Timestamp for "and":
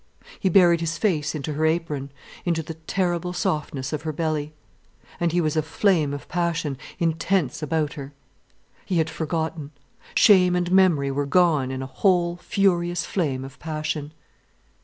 5.19-5.31, 10.55-10.71